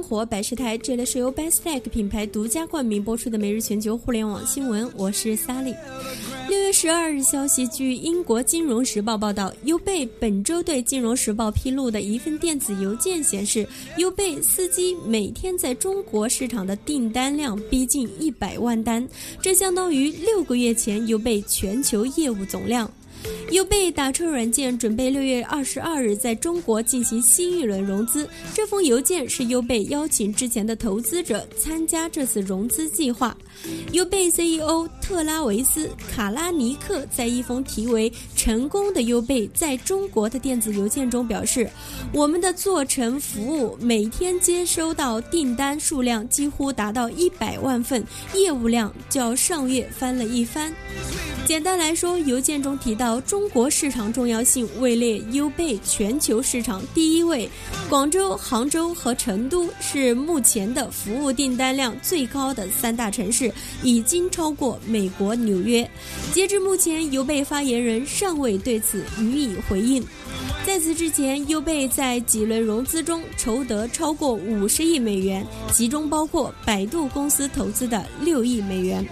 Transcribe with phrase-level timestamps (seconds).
[0.00, 5.76] 生活百事台，这里是由 Bestech 品牌独家冠名播出的每日全球互联网新闻，我是 Sally。
[6.48, 13.68] 六月十二日消息，据英国金融时报报道，优贝本周对金融时报披露的一份电子邮件显示，
[13.98, 19.06] 优贝司机每天在中国市场的订单量逼近一百万单，
[19.42, 22.90] 这相当于六个月前优贝全球业务总量。
[23.50, 28.28] 优贝打车软件准备六月二十二日在中国进行新一轮融资。
[28.54, 33.36] 这封邮件是优贝邀请之前的投资者参加这次融资计划。
[33.92, 41.68] 优贝 CEO 特拉维斯·卡拉尼克在一封题为“成功的优贝在中国”的电子邮件中表示
[42.14, 48.04] ：“我们的做成服务每天接收到订单数量几乎达到一百万份，
[48.36, 50.72] 业务量较上月翻了一番。”
[51.44, 57.50] 简单来说，邮件中提到中国市场重要性位列优贝全球市场第一位，
[57.88, 65.88] 广州、杭州和成都是目前的服务订单量最高的三大城市，已经超过美美国纽约。
[66.30, 70.04] 截至目前，优贝发言人尚未对此予以回应。
[70.66, 79.02] 在此之前，优贝在几轮融资中筹得超过五十亿美元，其中包括百度公司投资的六亿美元。